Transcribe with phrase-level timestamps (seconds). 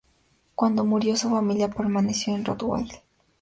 [0.55, 2.91] Cuando murió, su familia permaneció en Rottweil.